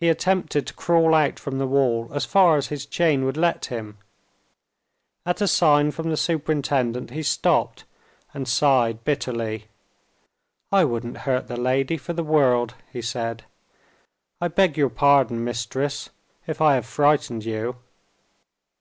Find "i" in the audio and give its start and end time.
10.72-10.82, 14.40-14.48, 16.60-16.74